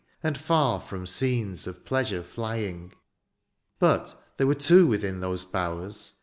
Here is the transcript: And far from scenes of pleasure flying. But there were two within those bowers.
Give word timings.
And 0.23 0.35
far 0.35 0.79
from 0.81 1.05
scenes 1.05 1.67
of 1.67 1.85
pleasure 1.85 2.23
flying. 2.23 2.91
But 3.77 4.15
there 4.37 4.47
were 4.47 4.55
two 4.55 4.87
within 4.87 5.19
those 5.19 5.45
bowers. 5.45 6.15